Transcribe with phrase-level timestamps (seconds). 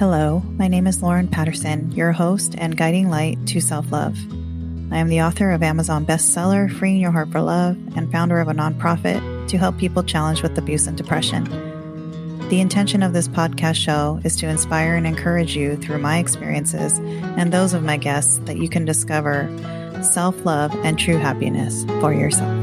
[0.00, 4.16] Hello, my name is Lorrine Patterson, your host and guiding light to self love.
[4.90, 8.48] I am the author of Amazon bestseller Freeing Your Heart for Love and founder of
[8.48, 11.44] a nonprofit to help people challenged with abuse and depression.
[12.48, 16.98] The intention of this podcast show is to inspire and encourage you through my experiences
[16.98, 19.50] and those of my guests that you can discover
[20.02, 22.59] self love and true happiness for yourself.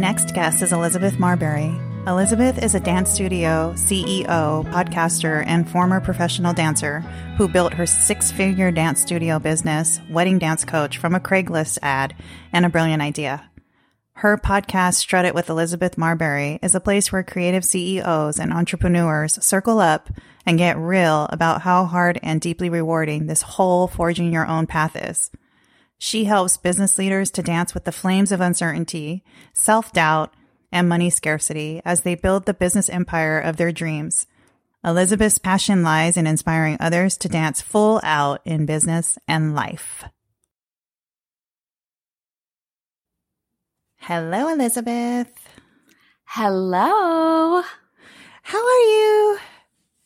[0.00, 1.78] Next guest is Elizabeth Marberry.
[2.08, 7.00] Elizabeth is a dance studio CEO, podcaster, and former professional dancer
[7.36, 12.14] who built her six figure dance studio business, Wedding Dance Coach, from a Craigslist ad
[12.50, 13.50] and a brilliant idea.
[14.12, 19.44] Her podcast, Strut It with Elizabeth Marberry, is a place where creative CEOs and entrepreneurs
[19.44, 20.08] circle up
[20.46, 24.96] and get real about how hard and deeply rewarding this whole forging your own path
[24.96, 25.30] is.
[26.02, 29.22] She helps business leaders to dance with the flames of uncertainty,
[29.52, 30.32] self doubt,
[30.72, 34.26] and money scarcity as they build the business empire of their dreams.
[34.82, 40.04] Elizabeth's passion lies in inspiring others to dance full out in business and life.
[43.98, 45.30] Hello, Elizabeth.
[46.24, 47.62] Hello.
[48.42, 49.38] How are you?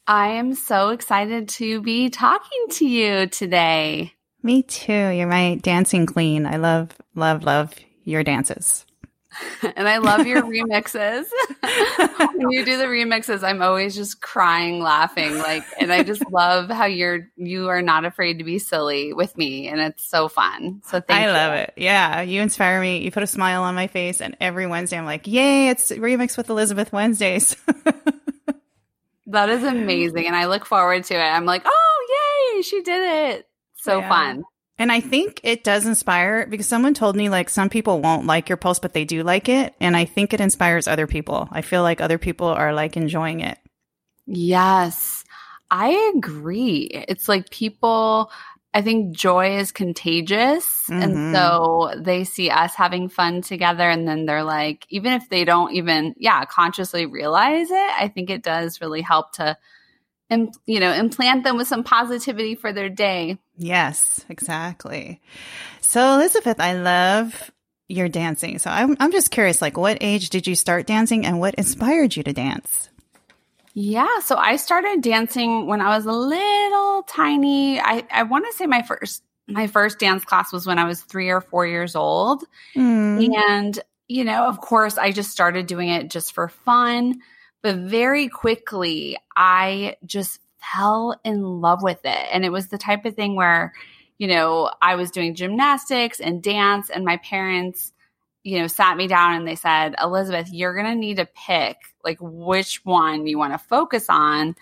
[0.08, 4.14] I am so excited to be talking to you today.
[4.44, 4.92] Me too.
[4.92, 6.44] You're my dancing queen.
[6.44, 8.84] I love, love, love your dances.
[9.76, 11.24] and I love your remixes.
[12.34, 16.68] when you do the remixes, I'm always just crying, laughing, like, and I just love
[16.68, 20.82] how you're you are not afraid to be silly with me, and it's so fun.
[20.84, 21.32] So thank I you.
[21.32, 21.72] love it.
[21.78, 22.98] Yeah, you inspire me.
[22.98, 25.68] You put a smile on my face, and every Wednesday I'm like, "Yay!
[25.68, 27.56] It's remix with Elizabeth Wednesdays."
[29.26, 31.18] that is amazing, and I look forward to it.
[31.18, 32.62] I'm like, "Oh, yay!
[32.62, 33.48] She did it!"
[33.84, 34.08] So yeah.
[34.08, 34.44] fun.
[34.76, 38.48] And I think it does inspire because someone told me like some people won't like
[38.48, 39.74] your post, but they do like it.
[39.80, 41.48] And I think it inspires other people.
[41.52, 43.58] I feel like other people are like enjoying it.
[44.26, 45.22] Yes,
[45.70, 46.90] I agree.
[46.92, 48.32] It's like people,
[48.72, 50.64] I think joy is contagious.
[50.88, 51.02] Mm-hmm.
[51.02, 53.88] And so they see us having fun together.
[53.88, 58.28] And then they're like, even if they don't even, yeah, consciously realize it, I think
[58.28, 59.56] it does really help to
[60.34, 63.38] and you know implant them with some positivity for their day.
[63.56, 65.20] Yes exactly.
[65.80, 67.50] So elizabeth i love
[67.86, 68.58] your dancing.
[68.58, 72.16] So I'm, I'm just curious like what age did you start dancing and what inspired
[72.16, 72.90] you to dance?
[73.72, 77.80] Yeah so i started dancing when i was a little tiny.
[77.80, 81.00] I, I want to say my first my first dance class was when i was
[81.00, 82.44] three or four years old.
[82.76, 83.34] Mm.
[83.48, 83.78] and
[84.08, 87.20] you know of course i just started doing it just for fun
[87.64, 92.28] but very quickly, I just fell in love with it.
[92.30, 93.72] And it was the type of thing where,
[94.18, 97.90] you know, I was doing gymnastics and dance, and my parents,
[98.42, 101.78] you know, sat me down and they said, Elizabeth, you're going to need to pick
[102.04, 104.56] like which one you want to focus on.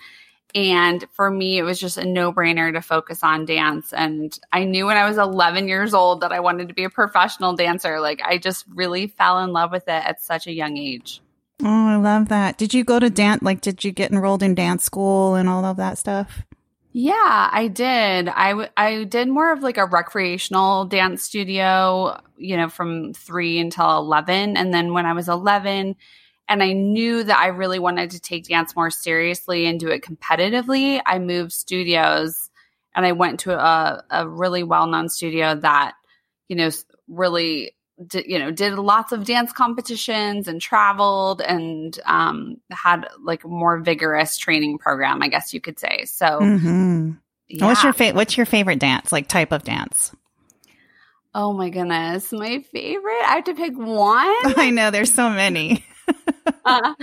[0.54, 3.92] And for me, it was just a no brainer to focus on dance.
[3.92, 6.90] And I knew when I was 11 years old that I wanted to be a
[6.90, 7.98] professional dancer.
[7.98, 11.20] Like, I just really fell in love with it at such a young age.
[11.62, 12.58] Oh, I love that.
[12.58, 13.42] Did you go to dance?
[13.42, 16.42] Like, did you get enrolled in dance school and all of that stuff?
[16.92, 18.28] Yeah, I did.
[18.28, 23.58] I, w- I did more of like a recreational dance studio, you know, from three
[23.58, 24.56] until 11.
[24.56, 25.96] And then when I was 11,
[26.48, 30.02] and I knew that I really wanted to take dance more seriously and do it
[30.02, 32.50] competitively, I moved studios
[32.94, 35.94] and I went to a, a really well known studio that,
[36.48, 36.70] you know,
[37.08, 37.74] really
[38.06, 43.48] did, you know did lots of dance competitions and traveled and um, had like a
[43.48, 47.12] more vigorous training program i guess you could say so mm-hmm.
[47.48, 47.66] yeah.
[47.66, 50.14] what's your fa- what's your favorite dance like type of dance
[51.34, 54.26] oh my goodness my favorite i have to pick one
[54.56, 55.84] i know there's so many
[56.64, 56.94] uh,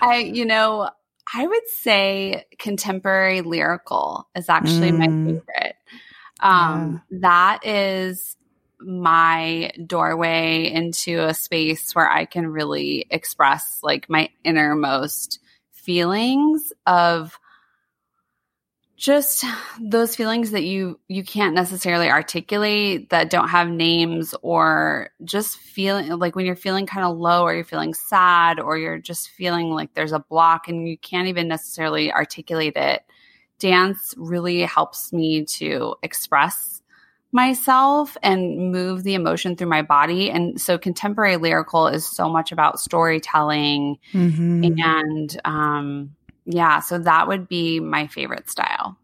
[0.00, 0.88] i you know
[1.34, 4.98] i would say contemporary lyrical is actually mm.
[4.98, 5.76] my favorite
[6.40, 7.18] um yeah.
[7.20, 8.36] that is
[8.86, 15.40] my doorway into a space where I can really express like my innermost
[15.72, 17.38] feelings of
[18.96, 19.44] just
[19.78, 26.08] those feelings that you you can't necessarily articulate that don't have names or just feeling
[26.18, 29.68] like when you're feeling kind of low or you're feeling sad or you're just feeling
[29.68, 33.02] like there's a block and you can't even necessarily articulate it
[33.58, 36.75] dance really helps me to express
[37.32, 40.30] myself and move the emotion through my body.
[40.30, 44.64] And so contemporary lyrical is so much about storytelling mm-hmm.
[44.78, 46.16] and um
[46.48, 48.96] yeah, so that would be my favorite style.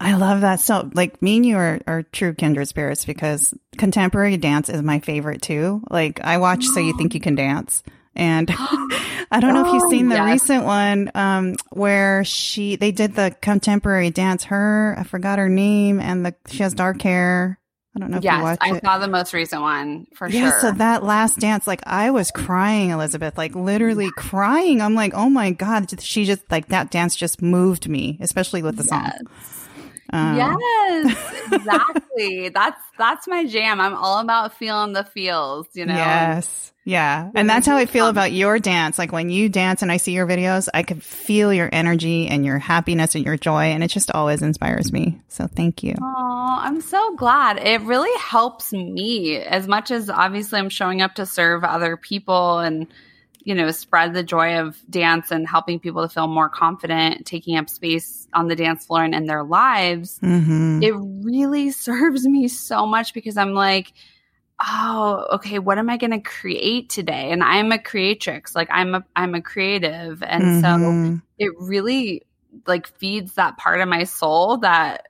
[0.00, 0.58] I love that.
[0.58, 4.98] So, like, me and you are, are true kindred spirits because contemporary dance is my
[4.98, 5.80] favorite too.
[5.90, 7.84] Like, I watch So You Think You Can Dance.
[8.16, 8.50] And
[9.30, 10.32] I don't know if you've seen the yes.
[10.32, 14.44] recent one um, where she they did the contemporary dance.
[14.44, 17.58] Her, I forgot her name, and the she has dark hair.
[17.98, 18.84] I don't know if yes, you watched I it.
[18.84, 20.40] saw the most recent one for sure.
[20.40, 20.60] yeah, sure.
[20.60, 24.80] So that last dance, like I was crying, Elizabeth, like literally crying.
[24.80, 26.00] I'm like, oh my God.
[26.00, 28.88] She just like that dance just moved me, especially with the yes.
[28.88, 29.28] song.
[30.10, 32.48] Um, yes, exactly.
[32.50, 33.80] that's that's my jam.
[33.80, 35.94] I'm all about feeling the feels, you know.
[35.94, 36.72] Yes.
[36.88, 37.30] Yeah.
[37.34, 38.98] And that's how I feel about your dance.
[38.98, 42.46] Like when you dance and I see your videos, I can feel your energy and
[42.46, 43.64] your happiness and your joy.
[43.64, 45.20] And it just always inspires me.
[45.28, 45.96] So thank you.
[46.00, 47.58] Oh, I'm so glad.
[47.58, 52.60] It really helps me as much as obviously I'm showing up to serve other people
[52.60, 52.86] and,
[53.40, 57.58] you know, spread the joy of dance and helping people to feel more confident, taking
[57.58, 60.18] up space on the dance floor and in their lives.
[60.20, 60.82] Mm-hmm.
[60.82, 63.92] It really serves me so much because I'm like,
[64.66, 68.94] oh okay what am i going to create today and i'm a creatrix like i'm
[68.94, 71.14] a i'm a creative and mm-hmm.
[71.14, 72.22] so it really
[72.66, 75.06] like feeds that part of my soul that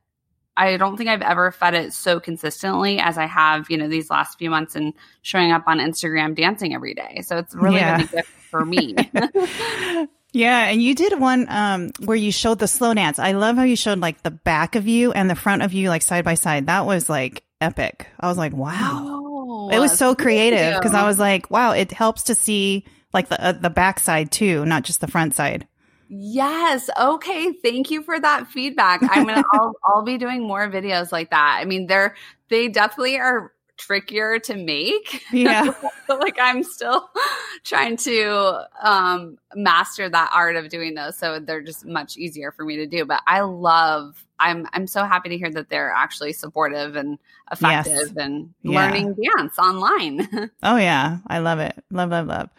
[0.57, 4.11] i don't think i've ever fed it so consistently as i have you know these
[4.11, 4.93] last few months and
[5.23, 7.97] showing up on instagram dancing every day so it's really yeah.
[7.97, 8.95] been a gift for me
[10.35, 13.19] Yeah, and you did one um, where you showed the slow dance.
[13.19, 15.89] I love how you showed like the back of you and the front of you
[15.89, 16.67] like side by side.
[16.67, 18.07] That was like epic.
[18.21, 19.28] I was like, wow.
[19.59, 23.29] Oh it was so creative because I was like, wow, it helps to see like
[23.29, 25.67] the uh, the back side too, not just the front side.
[26.09, 26.89] Yes.
[26.99, 27.53] Okay.
[27.53, 29.01] Thank you for that feedback.
[29.03, 29.43] I'm gonna.
[29.53, 31.59] I'll, I'll be doing more videos like that.
[31.61, 32.15] I mean, they're
[32.49, 33.53] they definitely are
[33.89, 35.25] trickier to make.
[35.33, 35.73] Yeah.
[36.09, 37.09] like I'm still
[37.65, 41.17] trying to um, master that art of doing those.
[41.17, 43.05] So they're just much easier for me to do.
[43.05, 47.19] But I love I'm I'm so happy to hear that they're actually supportive and
[47.51, 48.13] effective yes.
[48.17, 48.81] and yeah.
[48.81, 50.51] learning dance online.
[50.63, 51.19] oh yeah.
[51.27, 51.75] I love it.
[51.91, 52.51] Love, love, love.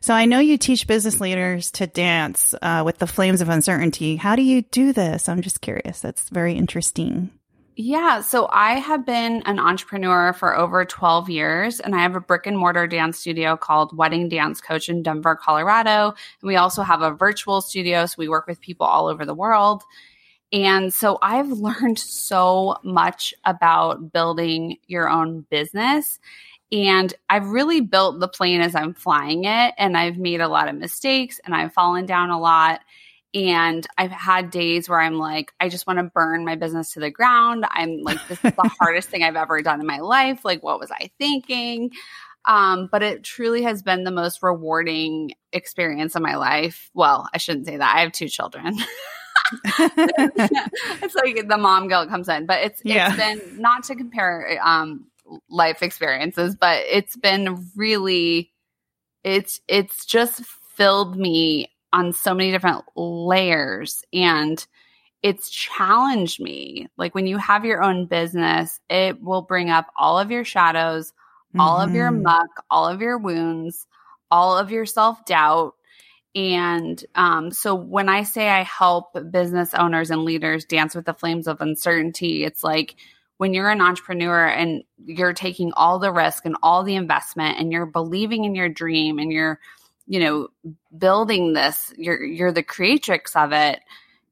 [0.00, 4.16] So I know you teach business leaders to dance uh, with the flames of uncertainty.
[4.16, 5.28] How do you do this?
[5.28, 6.00] I'm just curious.
[6.00, 7.30] That's very interesting.
[7.80, 8.22] Yeah.
[8.22, 12.44] So I have been an entrepreneur for over 12 years, and I have a brick
[12.44, 16.08] and mortar dance studio called Wedding Dance Coach in Denver, Colorado.
[16.08, 18.04] And we also have a virtual studio.
[18.06, 19.84] So we work with people all over the world.
[20.52, 26.18] And so I've learned so much about building your own business.
[26.72, 29.74] And I've really built the plane as I'm flying it.
[29.78, 32.80] And I've made a lot of mistakes and I've fallen down a lot.
[33.34, 37.00] And I've had days where I'm like, I just want to burn my business to
[37.00, 37.66] the ground.
[37.70, 40.44] I'm like, this is the hardest thing I've ever done in my life.
[40.44, 41.90] Like, what was I thinking?
[42.46, 46.90] Um, but it truly has been the most rewarding experience of my life.
[46.94, 47.96] Well, I shouldn't say that.
[47.96, 48.76] I have two children.
[49.78, 53.08] it's like the mom guilt comes in, but it's yeah.
[53.08, 55.06] it's been not to compare um,
[55.50, 58.50] life experiences, but it's been really
[59.24, 60.42] it's it's just
[60.76, 64.66] filled me on so many different layers and
[65.22, 66.88] it's challenged me.
[66.96, 71.10] Like when you have your own business, it will bring up all of your shadows,
[71.10, 71.60] mm-hmm.
[71.60, 72.22] all of your mm-hmm.
[72.22, 73.86] muck, all of your wounds,
[74.30, 75.74] all of your self doubt.
[76.34, 81.14] And um, so when I say I help business owners and leaders dance with the
[81.14, 82.94] flames of uncertainty, it's like
[83.38, 87.72] when you're an entrepreneur and you're taking all the risk and all the investment and
[87.72, 89.58] you're believing in your dream and you're
[90.08, 90.48] you know,
[90.96, 93.80] building this, you're you're the creatrix of it.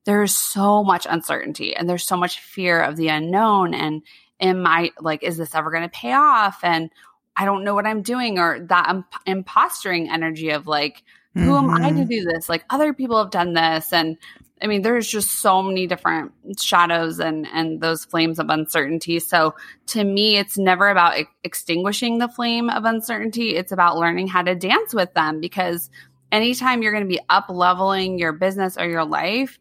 [0.04, 4.02] There's so much uncertainty and there's so much fear of the unknown and
[4.40, 6.90] am I like is this ever going to pay off and
[7.36, 11.02] I don't know what I'm doing or that imp- impostering energy of like
[11.34, 11.70] who mm-hmm.
[11.70, 12.08] am I to mm-hmm.
[12.08, 12.48] do this?
[12.48, 14.16] Like other people have done this and
[14.62, 19.18] I mean, there's just so many different shadows and and those flames of uncertainty.
[19.18, 19.54] So
[19.88, 23.56] to me, it's never about extinguishing the flame of uncertainty.
[23.56, 25.90] It's about learning how to dance with them because
[26.32, 29.58] anytime you're going to be up leveling your business or your life,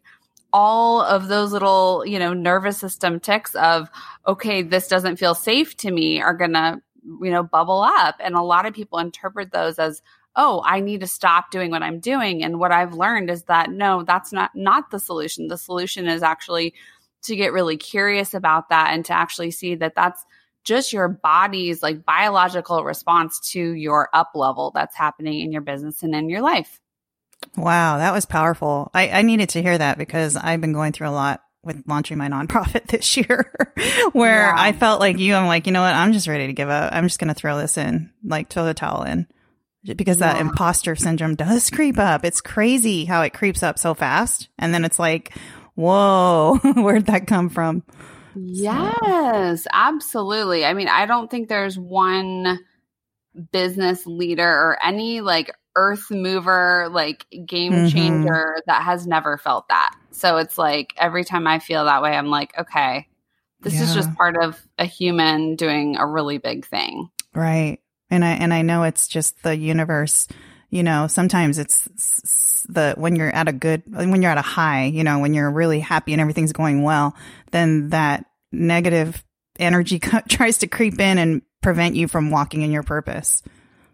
[0.52, 3.90] all of those little, you know, nervous system ticks of,
[4.26, 8.16] okay, this doesn't feel safe to me are going to, you know, bubble up.
[8.20, 10.00] And a lot of people interpret those as,
[10.36, 13.70] oh i need to stop doing what i'm doing and what i've learned is that
[13.70, 16.74] no that's not not the solution the solution is actually
[17.22, 20.24] to get really curious about that and to actually see that that's
[20.62, 26.02] just your body's like biological response to your up level that's happening in your business
[26.02, 26.80] and in your life
[27.56, 31.08] wow that was powerful i, I needed to hear that because i've been going through
[31.08, 33.52] a lot with launching my nonprofit this year
[34.12, 34.54] where yeah.
[34.56, 35.94] I felt like you, I'm like, you know what?
[35.94, 36.92] I'm just ready to give up.
[36.92, 39.26] I'm just going to throw this in, like throw the towel in
[39.94, 42.24] because that imposter syndrome does creep up.
[42.24, 44.48] It's crazy how it creeps up so fast.
[44.58, 45.36] And then it's like,
[45.74, 47.82] whoa, where'd that come from?
[48.34, 50.64] Yes, absolutely.
[50.64, 52.58] I mean, I don't think there's one
[53.52, 57.88] business leader or any like earth mover, like game mm-hmm.
[57.88, 59.94] changer that has never felt that.
[60.10, 63.08] So it's like every time I feel that way, I'm like, okay,
[63.60, 63.82] this yeah.
[63.82, 67.10] is just part of a human doing a really big thing.
[67.34, 67.80] Right.
[68.10, 70.28] And I and I know it's just the universe,
[70.70, 74.84] you know, sometimes it's the when you're at a good when you're at a high,
[74.84, 77.16] you know, when you're really happy and everything's going well,
[77.50, 79.24] then that negative
[79.58, 79.98] energy
[80.28, 83.42] tries to creep in and prevent you from walking in your purpose.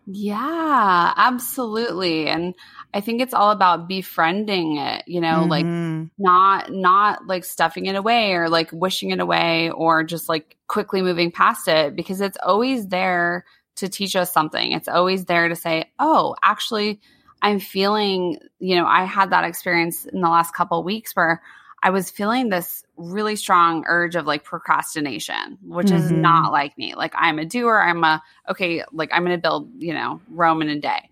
[0.06, 2.28] Yeah, absolutely.
[2.28, 2.54] And
[2.92, 5.50] I think it's all about befriending it, you know, mm-hmm.
[5.50, 10.56] like not not like stuffing it away or like wishing it away or just like
[10.66, 13.44] quickly moving past it because it's always there
[13.76, 14.72] to teach us something.
[14.72, 17.00] It's always there to say, "Oh, actually
[17.42, 21.42] I'm feeling, you know, I had that experience in the last couple weeks where
[21.82, 25.96] I was feeling this really strong urge of like procrastination, which mm-hmm.
[25.96, 26.94] is not like me.
[26.94, 27.76] Like I'm a doer.
[27.76, 31.10] I'm a okay, like I'm going to build, you know, Rome in a day.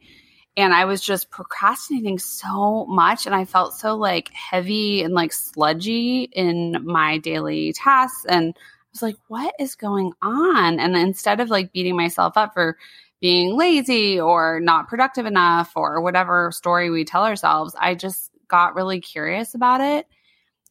[0.57, 5.33] And I was just procrastinating so much and I felt so like heavy and like
[5.33, 8.57] sludgy in my daily tasks and
[8.93, 10.81] was like, what is going on?
[10.81, 12.77] And instead of like beating myself up for
[13.21, 18.75] being lazy or not productive enough or whatever story we tell ourselves, I just got
[18.75, 20.07] really curious about it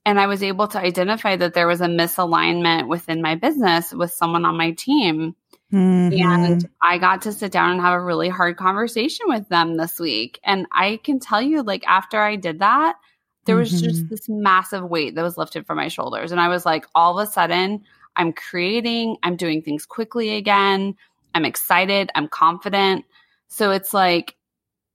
[0.06, 4.12] and I was able to identify that there was a misalignment within my business with
[4.12, 5.36] someone on my team.
[5.72, 6.20] Mm-hmm.
[6.20, 10.00] And I got to sit down and have a really hard conversation with them this
[10.00, 10.40] week.
[10.44, 12.96] And I can tell you, like, after I did that,
[13.46, 13.84] there was mm-hmm.
[13.84, 16.32] just this massive weight that was lifted from my shoulders.
[16.32, 17.84] And I was like, all of a sudden,
[18.20, 20.96] I'm creating, I'm doing things quickly again.
[21.34, 23.06] I'm excited, I'm confident.
[23.48, 24.36] So it's like,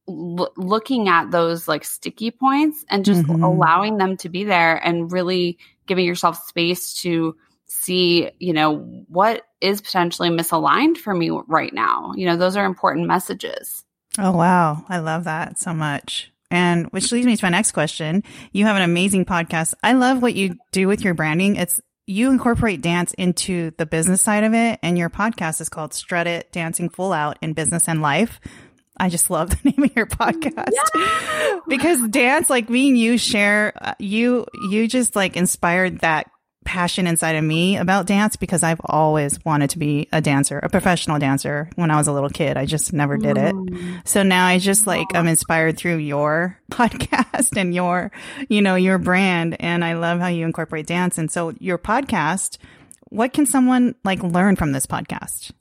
[0.07, 3.43] l- looking at those like sticky points and just mm-hmm.
[3.43, 7.35] allowing them to be there and really giving yourself space to
[7.67, 8.77] see, you know,
[9.09, 12.13] what is potentially misaligned for me right now.
[12.15, 13.85] You know, those are important messages.
[14.19, 14.85] Oh, wow.
[14.89, 16.31] I love that so much.
[16.51, 18.23] And which leads me to my next question.
[18.53, 19.75] You have an amazing podcast.
[19.83, 21.57] I love what you do with your branding.
[21.57, 25.95] It's you incorporate dance into the business side of it, and your podcast is called
[25.95, 28.41] Strut It Dancing Full Out in Business and Life.
[28.97, 31.61] I just love the name of your podcast yeah.
[31.69, 36.31] because dance, like me and you share, uh, you, you just like inspired that
[36.65, 40.69] passion inside of me about dance because I've always wanted to be a dancer, a
[40.69, 42.57] professional dancer when I was a little kid.
[42.57, 43.55] I just never did it.
[43.55, 44.07] Mm.
[44.07, 48.11] So now I just like, I'm inspired through your podcast and your,
[48.49, 49.57] you know, your brand.
[49.61, 51.19] And I love how you incorporate dance.
[51.19, 52.59] And so your podcast,
[53.11, 55.53] what can someone like learn from this podcast?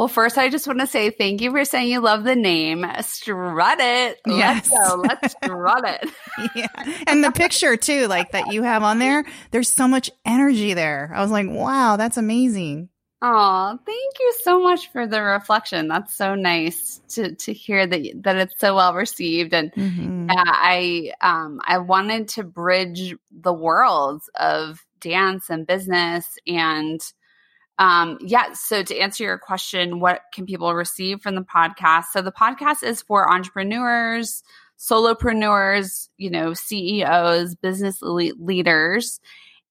[0.00, 2.86] Well, first, I just want to say thank you for saying you love the name.
[3.02, 4.18] Strut it.
[4.24, 4.70] Yes.
[4.72, 4.96] Let's go.
[4.96, 6.10] Let's strut it.
[6.54, 7.02] yeah.
[7.06, 11.12] And the picture, too, like that you have on there, there's so much energy there.
[11.14, 12.88] I was like, wow, that's amazing.
[13.20, 15.88] Oh, thank you so much for the reflection.
[15.88, 19.52] That's so nice to to hear that that it's so well received.
[19.52, 20.28] And mm-hmm.
[20.30, 27.02] I um I wanted to bridge the worlds of dance and business and
[27.80, 28.52] um, yeah.
[28.52, 32.04] So to answer your question, what can people receive from the podcast?
[32.12, 34.42] So the podcast is for entrepreneurs,
[34.78, 39.18] solopreneurs, you know, CEOs, business le- leaders.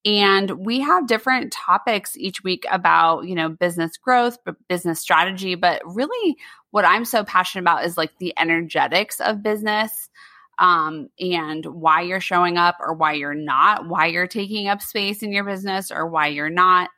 [0.05, 5.53] And we have different topics each week about, you know, business growth, business strategy.
[5.53, 6.35] But really,
[6.71, 10.09] what I'm so passionate about is like the energetics of business
[10.57, 15.21] um, and why you're showing up or why you're not, why you're taking up space
[15.21, 16.89] in your business or why you're not.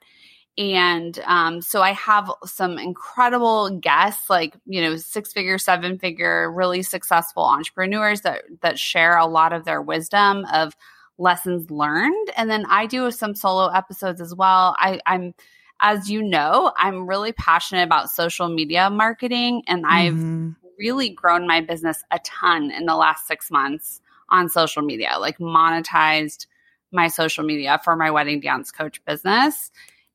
[0.57, 6.51] And um, so I have some incredible guests, like you know, six figure, seven figure,
[6.51, 10.75] really successful entrepreneurs that that share a lot of their wisdom of
[11.17, 12.31] lessons learned.
[12.35, 14.75] And then I do some solo episodes as well.
[14.77, 15.33] I, I'm
[15.79, 20.49] as you know, I'm really passionate about social media marketing, and mm-hmm.
[20.49, 25.17] I've really grown my business a ton in the last six months on social media,
[25.19, 26.45] like monetized
[26.91, 29.71] my social media for my wedding dance coach business.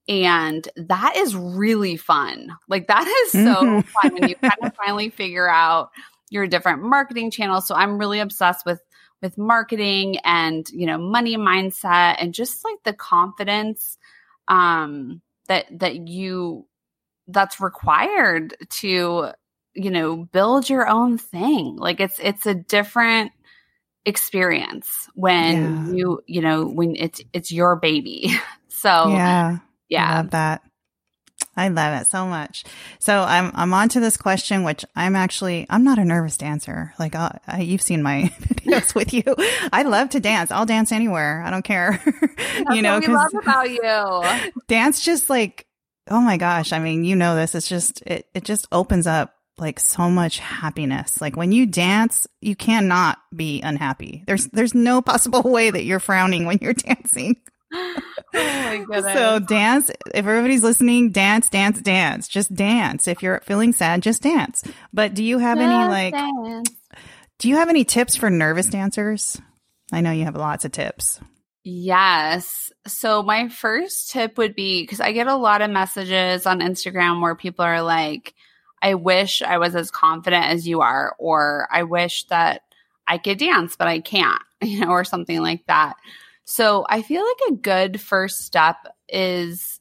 [0.09, 2.57] And that is really fun.
[2.69, 3.81] Like that is so mm-hmm.
[3.81, 5.91] fun when you kind of finally figure out
[6.31, 7.67] your different marketing channels.
[7.67, 8.81] So I'm really obsessed with
[9.23, 13.99] with marketing and, you know, money mindset and just like the confidence
[14.49, 16.67] um that that you
[17.29, 19.29] that's required to
[19.75, 23.33] you know build your own thing like it's it's a different
[24.05, 25.93] experience when yeah.
[25.93, 28.31] you you know when it's it's your baby
[28.69, 29.59] so yeah
[29.89, 30.11] yeah.
[30.11, 30.63] I love that.
[31.57, 32.65] I love it so much.
[32.99, 36.93] So I'm I'm on to this question, which I'm actually I'm not a nervous dancer.
[36.99, 39.23] Like I, I, you've seen my videos with you.
[39.73, 40.51] I love to dance.
[40.51, 41.43] I'll dance anywhere.
[41.45, 42.03] I don't care.
[42.71, 44.53] you know, what we love about you.
[44.69, 45.67] Dance just like
[46.09, 46.73] oh my gosh.
[46.73, 47.55] I mean, you know this.
[47.55, 51.21] It's just it it just opens up like so much happiness.
[51.21, 54.25] Like when you dance, you cannot be unhappy.
[54.27, 57.37] There's there's no possible way that you're frowning when you're dancing.
[58.35, 59.15] Oh goodness.
[59.15, 59.91] So dance.
[60.15, 62.29] If everybody's listening, dance, dance, dance.
[62.29, 63.09] Just dance.
[63.09, 64.65] If you're feeling sad, just dance.
[64.93, 66.15] But do you have just any like?
[66.15, 66.71] Dance.
[67.39, 69.41] Do you have any tips for nervous dancers?
[69.93, 71.21] I know you have lots of tips.
[71.65, 72.73] Yes.
[72.87, 77.21] So my first tip would be because I get a lot of messages on Instagram
[77.21, 78.35] where people are like,
[78.81, 82.63] I wish I was as confident as you are, or I wish that
[83.07, 85.97] I could dance, but I can't, you know, or something like that.
[86.47, 88.77] So I feel like a good first step
[89.09, 89.81] is,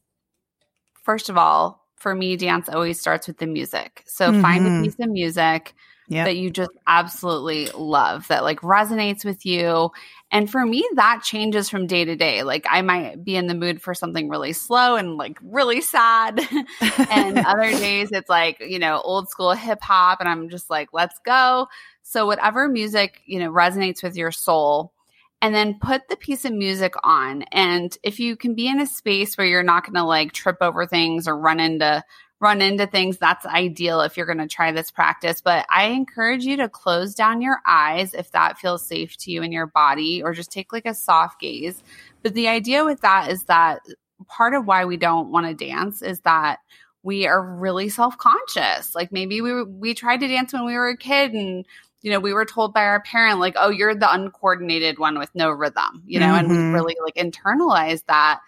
[1.04, 4.04] first of all, for me, dance always starts with the music.
[4.08, 4.42] So mm-hmm.
[4.42, 5.76] find a piece of music
[6.10, 6.26] yep.
[6.26, 9.92] that you just absolutely love, that like resonates with you.
[10.32, 12.42] And for me, that changes from day to day.
[12.42, 16.42] Like I might be in the mood for something really slow and like really sad.
[17.12, 20.20] and other days it's like, you know, old school hip hop.
[20.20, 21.68] And I'm just like, let's go.
[22.02, 24.94] So whatever music, you know, resonates with your soul,
[25.42, 27.44] and then put the piece of music on.
[27.52, 30.58] And if you can be in a space where you're not going to like trip
[30.62, 32.04] over things or run into
[32.42, 35.42] run into things, that's ideal if you're going to try this practice.
[35.42, 39.42] But I encourage you to close down your eyes if that feels safe to you
[39.42, 41.82] in your body or just take like a soft gaze.
[42.24, 43.80] But the idea with that is that
[44.28, 46.60] part of why we don't want to dance is that
[47.04, 48.96] we are really self-conscious.
[48.96, 51.66] Like maybe we we tried to dance when we were a kid and
[52.06, 55.34] you know, we were told by our parent, like, oh, you're the uncoordinated one with
[55.34, 56.36] no rhythm, you know, mm-hmm.
[56.36, 56.74] and we mm-hmm.
[56.76, 58.42] really like internalize that.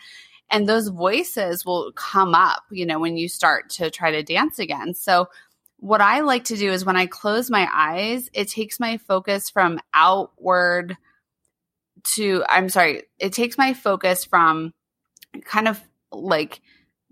[0.51, 4.59] And those voices will come up, you know, when you start to try to dance
[4.59, 4.93] again.
[4.93, 5.29] So,
[5.77, 9.49] what I like to do is when I close my eyes, it takes my focus
[9.49, 10.95] from outward
[12.15, 14.71] to, I'm sorry, it takes my focus from
[15.45, 16.61] kind of like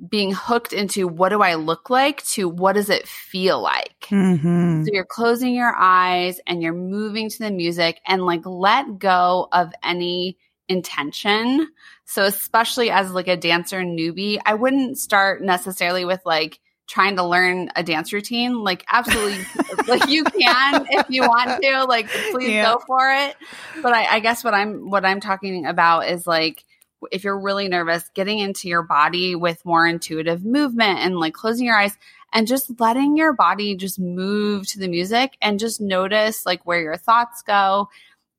[0.10, 4.08] being hooked into what do I look like to what does it feel like.
[4.10, 4.84] Mm-hmm.
[4.84, 9.48] So you're closing your eyes and you're moving to the music and like let go
[9.51, 11.70] of any intention.
[12.05, 17.24] So especially as like a dancer newbie, I wouldn't start necessarily with like trying to
[17.24, 18.64] learn a dance routine.
[18.64, 19.46] Like absolutely
[19.88, 22.74] like you can if you want to, like please yeah.
[22.74, 23.36] go for it.
[23.81, 26.66] But I, I guess what I'm what I'm talking about is like
[27.11, 31.65] if you're really nervous, getting into your body with more intuitive movement and like closing
[31.65, 31.98] your eyes
[32.33, 36.81] and just letting your body just move to the music and just notice like where
[36.81, 37.89] your thoughts go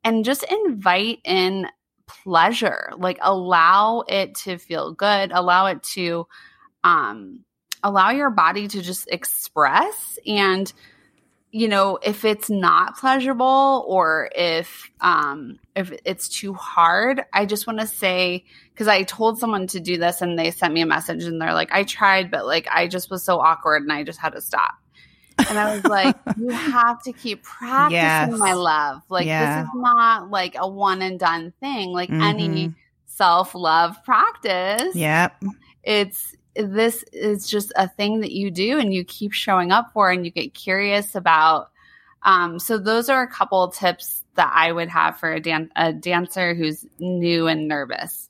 [0.04, 1.66] and just invite in
[2.06, 2.92] pleasure.
[2.96, 6.26] Like allow it to feel good, allow it to
[6.84, 7.40] um
[7.82, 10.72] allow your body to just express and
[11.52, 17.66] you know if it's not pleasurable or if um if it's too hard i just
[17.66, 20.86] want to say because i told someone to do this and they sent me a
[20.86, 24.02] message and they're like i tried but like i just was so awkward and i
[24.02, 24.74] just had to stop
[25.48, 28.30] and i was like you have to keep practicing yes.
[28.32, 29.62] my love like yeah.
[29.62, 32.22] this is not like a one and done thing like mm-hmm.
[32.22, 32.74] any
[33.06, 35.40] self-love practice yep
[35.84, 40.10] it's this is just a thing that you do and you keep showing up for
[40.10, 41.70] and you get curious about.
[42.22, 45.92] Um, so those are a couple tips that I would have for a, dan- a
[45.92, 48.28] dancer who's new and nervous.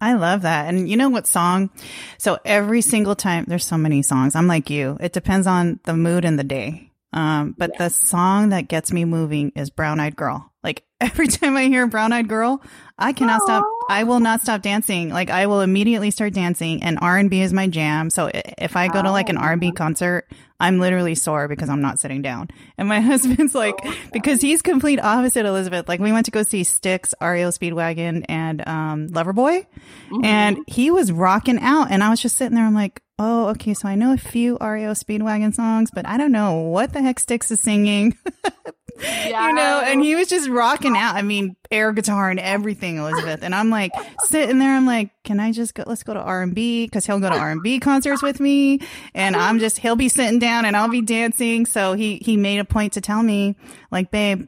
[0.00, 0.66] I love that.
[0.66, 1.70] And you know what song?
[2.18, 4.34] So every single time, there's so many songs.
[4.34, 4.96] I'm like you.
[5.00, 6.90] It depends on the mood and the day.
[7.12, 7.84] Um, but yeah.
[7.84, 10.50] the song that gets me moving is Brown Eyed Girl.
[10.64, 12.62] Like every time I hear Brown Eyed Girl,
[12.98, 13.44] I cannot Aww.
[13.44, 13.64] stop.
[13.88, 15.10] I will not stop dancing.
[15.10, 18.10] Like I will immediately start dancing and R&B is my jam.
[18.10, 20.26] So if I go to like an R&B concert,
[20.60, 22.48] I'm literally sore because I'm not sitting down.
[22.78, 23.74] And my husband's like,
[24.12, 25.88] because he's complete opposite Elizabeth.
[25.88, 30.24] Like we went to go see Styx, REO Speedwagon and, um, Loverboy mm-hmm.
[30.24, 32.64] and he was rocking out and I was just sitting there.
[32.64, 33.72] I'm like, Oh, okay.
[33.72, 37.20] So I know a few REO Speedwagon songs, but I don't know what the heck
[37.20, 38.18] Styx is singing.
[39.00, 39.48] Yeah.
[39.48, 41.14] you know, and he was just rocking out.
[41.16, 43.42] I mean, air guitar and everything, Elizabeth.
[43.42, 43.92] And I'm like
[44.24, 44.74] sitting there.
[44.74, 45.84] I'm like, can I just go?
[45.86, 48.40] Let's go to R and B because he'll go to R and B concerts with
[48.40, 48.80] me,
[49.14, 51.66] and I'm just he'll be sitting down and I'll be dancing.
[51.66, 53.56] So he he made a point to tell me,
[53.90, 54.46] like, babe.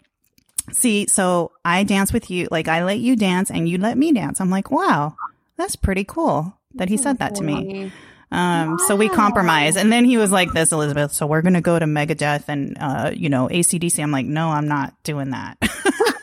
[0.73, 4.13] See, so I dance with you, like I let you dance and you let me
[4.13, 4.41] dance.
[4.41, 5.15] I'm like, wow,
[5.59, 7.93] that's pretty cool that he said that to me.
[8.33, 8.77] Um, wow.
[8.87, 9.77] so we compromise.
[9.77, 12.77] And then he was like this, Elizabeth, so we're going to go to Megadeth and,
[12.81, 14.03] uh, you know, ACDC.
[14.03, 15.57] I'm like, no, I'm not doing that.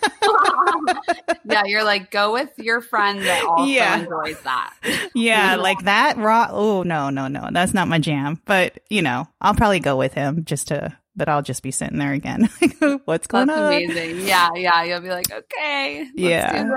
[1.52, 4.00] yeah, you're like go with your friend that also yeah.
[4.00, 4.74] enjoys that.
[5.14, 6.48] Yeah, like that raw.
[6.50, 8.42] Oh no, no, no, that's not my jam.
[8.46, 10.98] But you know, I'll probably go with him just to.
[11.14, 12.48] But I'll just be sitting there again.
[12.62, 13.74] Like, what's going that's on?
[13.74, 14.26] Amazing.
[14.26, 14.82] Yeah, yeah.
[14.84, 16.70] You'll be like, okay, yeah.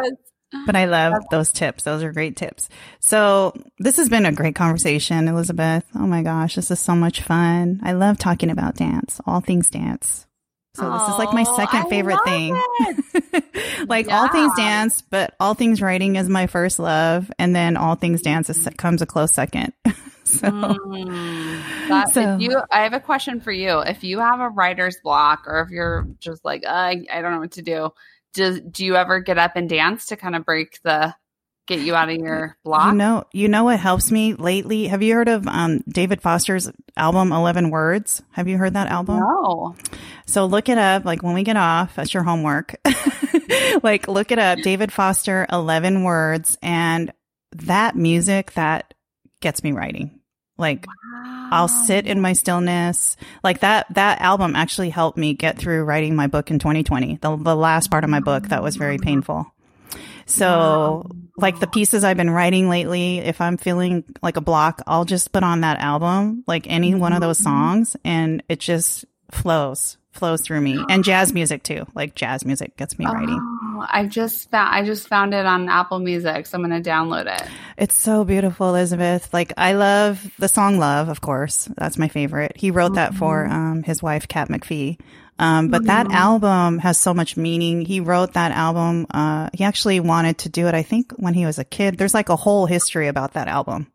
[0.66, 1.84] But I love those tips.
[1.84, 2.68] Those are great tips.
[3.00, 5.84] So this has been a great conversation, Elizabeth.
[5.94, 7.80] Oh my gosh, this is so much fun.
[7.82, 10.26] I love talking about dance, all things dance.
[10.76, 12.52] So this is like my second favorite thing.
[13.86, 14.18] like yeah.
[14.18, 18.22] all things dance, but all things writing is my first love, and then all things
[18.22, 19.72] dance is, comes a close second.
[20.24, 22.38] so, mm, that, so.
[22.38, 23.80] you, I have a question for you.
[23.80, 27.30] If you have a writer's block, or if you're just like, uh, I, I don't
[27.30, 27.92] know what to do,
[28.34, 31.14] do do you ever get up and dance to kind of break the
[31.66, 32.92] get you out of your block?
[32.92, 34.88] You know, you know what helps me lately?
[34.88, 38.22] Have you heard of um, David Foster's album Eleven Words?
[38.32, 39.20] Have you heard that album?
[39.20, 39.76] No.
[40.26, 41.04] So look it up.
[41.04, 42.74] Like when we get off, that's your homework.
[43.82, 44.58] like look it up.
[44.58, 47.12] David Foster, Eleven Words, and
[47.52, 48.92] that music that
[49.40, 50.20] gets me writing.
[50.58, 50.86] Like.
[51.50, 53.16] I'll sit in my stillness.
[53.42, 57.18] Like that that album actually helped me get through writing my book in 2020.
[57.20, 59.46] The the last part of my book that was very painful.
[60.26, 61.10] So wow.
[61.36, 65.32] like the pieces I've been writing lately, if I'm feeling like a block, I'll just
[65.32, 67.44] put on that album, like any one of those mm-hmm.
[67.44, 72.76] songs and it just flows flows through me and jazz music too like jazz music
[72.76, 76.56] gets me writing oh, i just found i just found it on apple music so
[76.56, 81.20] i'm gonna download it it's so beautiful elizabeth like i love the song love of
[81.20, 82.94] course that's my favorite he wrote mm-hmm.
[82.94, 83.52] that for mm-hmm.
[83.52, 84.98] um, his wife kat mcphee
[85.38, 85.86] um, but mm-hmm.
[85.88, 87.84] that album has so much meaning.
[87.84, 89.06] He wrote that album.
[89.10, 91.98] Uh, he actually wanted to do it, I think, when he was a kid.
[91.98, 93.90] There's like a whole history about that album,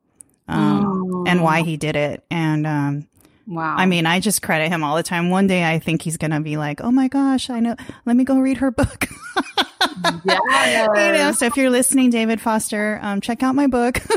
[0.50, 2.26] um, and why he did it.
[2.30, 3.08] And, um,
[3.50, 3.76] Wow.
[3.76, 5.32] I mean, I just credit him all the time.
[5.32, 7.76] One day I think he's going to be like, oh my gosh, I know.
[8.06, 9.08] Let me go read her book.
[10.26, 10.90] yes.
[10.96, 14.00] You know, so if you're listening, David Foster, um, check out my book.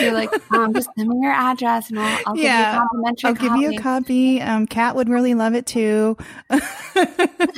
[0.00, 2.78] you're like, um, just send me your address and I'll, I'll yeah, give you a
[2.78, 3.48] complimentary I'll copy.
[3.48, 4.40] give you a copy.
[4.40, 6.16] Um, Kat would really love it too.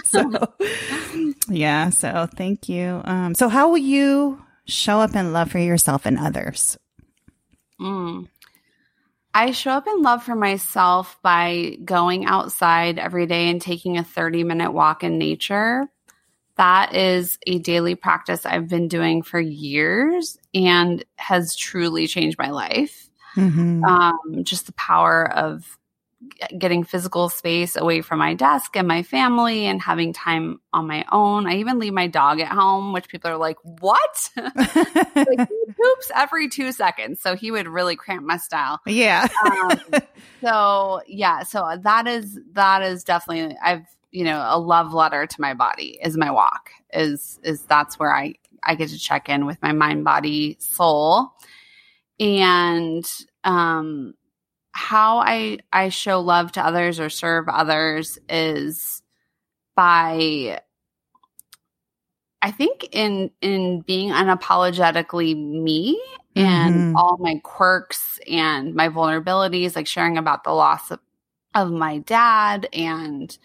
[0.04, 0.52] so,
[1.48, 1.90] yeah.
[1.90, 3.00] So thank you.
[3.04, 6.78] Um, so how will you show up in love for yourself and others?
[7.80, 8.28] Mm.
[9.34, 14.04] I show up in love for myself by going outside every day and taking a
[14.04, 15.88] 30 minute walk in nature.
[16.56, 22.50] That is a daily practice I've been doing for years and has truly changed my
[22.50, 23.08] life.
[23.36, 23.84] Mm-hmm.
[23.84, 25.78] Um, just the power of
[26.58, 31.04] getting physical space away from my desk and my family and having time on my
[31.12, 31.46] own.
[31.46, 34.30] I even leave my dog at home, which people are like, what?
[34.36, 37.20] like, he poops every two seconds.
[37.20, 38.80] So he would really cramp my style.
[38.86, 39.28] Yeah.
[39.44, 39.80] um,
[40.40, 45.40] so yeah, so that is, that is definitely, I've, you know, a love letter to
[45.40, 49.46] my body is my walk is, is that's where I, I get to check in
[49.46, 51.32] with my mind, body, soul.
[52.20, 53.04] And,
[53.44, 54.14] um,
[54.72, 59.02] how I I show love to others or serve others is
[59.76, 60.60] by
[62.40, 66.00] I think in in being unapologetically me
[66.34, 66.96] and mm-hmm.
[66.96, 70.98] all my quirks and my vulnerabilities, like sharing about the loss of,
[71.54, 73.36] of my dad and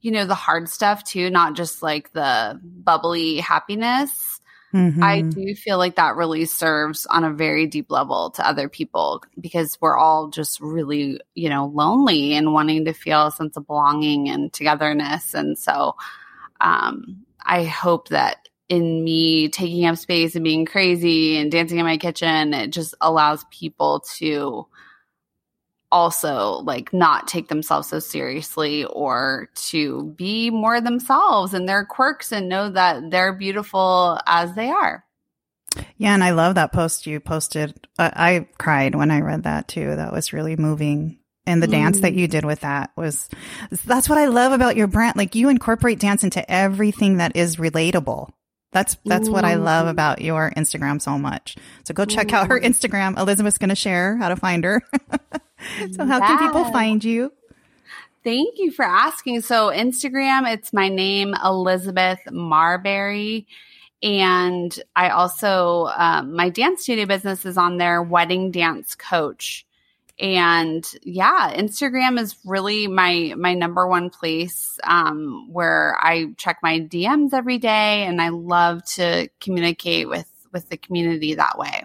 [0.00, 4.33] you know the hard stuff too, not just like the bubbly happiness
[4.74, 5.04] Mm-hmm.
[5.04, 9.22] I do feel like that really serves on a very deep level to other people
[9.40, 13.68] because we're all just really, you know, lonely and wanting to feel a sense of
[13.68, 15.32] belonging and togetherness.
[15.32, 15.94] And so
[16.60, 21.86] um, I hope that in me taking up space and being crazy and dancing in
[21.86, 24.66] my kitchen, it just allows people to
[25.94, 32.32] also like not take themselves so seriously or to be more themselves and their quirks
[32.32, 35.04] and know that they're beautiful as they are.
[35.96, 37.86] Yeah, and I love that post you posted.
[37.96, 39.94] Uh, I cried when I read that too.
[39.94, 41.18] That was really moving.
[41.46, 41.72] And the mm.
[41.72, 42.18] dance that mm.
[42.18, 43.28] you did with that was
[43.84, 45.16] that's what I love about your brand.
[45.16, 48.30] Like you incorporate dance into everything that is relatable.
[48.72, 51.56] That's that's what I love about your Instagram so much.
[51.84, 53.16] So go check out her Instagram.
[53.16, 54.82] Elizabeth's going to share how to find her.
[55.92, 57.32] so how can people find you?
[58.22, 59.42] Thank you for asking.
[59.42, 63.46] So Instagram, it's my name, Elizabeth Marberry.
[64.02, 69.66] And I also, um, my dance studio business is on there, Wedding Dance Coach
[70.20, 76.78] and yeah instagram is really my my number one place um, where i check my
[76.78, 81.82] dms every day and i love to communicate with with the community that way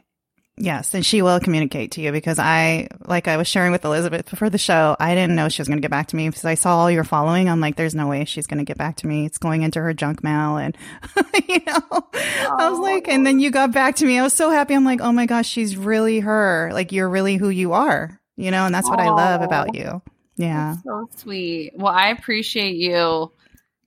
[0.62, 4.30] Yes, and she will communicate to you because I, like I was sharing with Elizabeth
[4.30, 6.43] before the show, I didn't know she was going to get back to me because
[6.43, 7.48] I saw all your following.
[7.48, 9.26] I'm like, there's no way she's going to get back to me.
[9.26, 10.58] It's going into her junk mail.
[10.58, 10.78] And,
[11.48, 12.56] you know, oh.
[12.60, 14.19] I was like, and then you got back to me.
[14.19, 14.74] I was so happy.
[14.74, 16.72] I'm like, oh my gosh, she's really her.
[16.74, 19.04] Like, you're really who you are, you know, and that's what oh.
[19.04, 20.02] I love about you.
[20.36, 20.74] Yeah.
[20.74, 21.72] That's so sweet.
[21.76, 23.32] Well, I appreciate you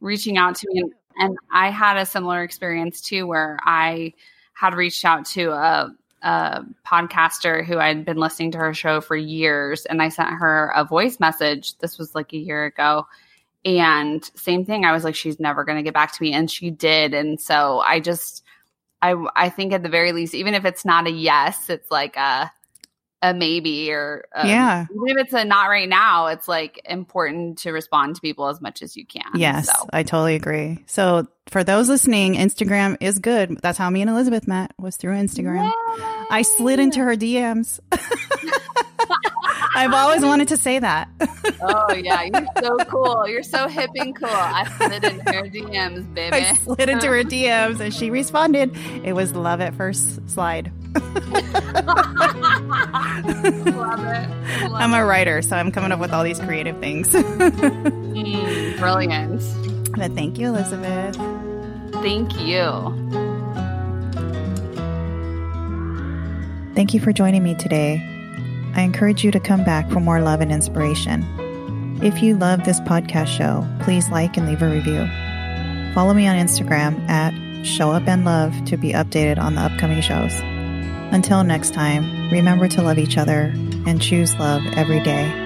[0.01, 0.85] reaching out to me.
[1.19, 4.15] And I had a similar experience too, where I
[4.55, 9.17] had reached out to a, a podcaster who I'd been listening to her show for
[9.17, 11.77] years, and I sent her a voice message.
[11.79, 13.07] This was like a year ago.
[13.65, 16.33] And same thing, I was like, she's never going to get back to me.
[16.33, 17.15] And she did.
[17.15, 18.43] And so I just,
[19.01, 22.17] I, I think at the very least, even if it's not a yes, it's like
[22.17, 22.51] a,
[23.23, 27.59] a maybe or a, yeah even if it's a not right now it's like important
[27.59, 29.89] to respond to people as much as you can yes so.
[29.93, 34.49] i totally agree so for those listening instagram is good that's how me and elizabeth
[34.49, 36.05] met was through instagram Yay!
[36.31, 37.79] i slid into her dms
[39.75, 41.09] I've always wanted to say that.
[41.63, 43.27] oh yeah, you're so cool.
[43.27, 44.29] You're so hip and cool.
[44.29, 46.37] I slid into her DMs, baby.
[46.37, 48.77] I slid into her DMs and she responded.
[49.03, 50.71] It was love at first slide.
[53.75, 54.29] Love it.
[54.71, 57.09] Love I'm a writer, so I'm coming up with all these creative things.
[57.13, 59.43] mm, brilliant.
[59.97, 61.17] But thank you, Elizabeth.
[62.03, 62.63] Thank you.
[66.75, 68.01] Thank you for joining me today.
[68.75, 71.23] I encourage you to come back for more love and inspiration.
[72.03, 75.07] If you love this podcast show, please like and leave a review.
[75.95, 77.33] Follow me on Instagram at
[77.67, 80.33] Show Up and Love to be updated on the upcoming shows.
[81.13, 83.53] Until next time, remember to love each other
[83.87, 85.42] and choose love every day.